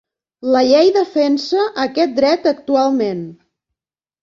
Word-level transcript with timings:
La 0.53 0.63
llei 0.67 0.89
defensa 0.95 1.67
aquest 1.85 2.17
dret 2.23 2.51
actualment. 2.55 3.25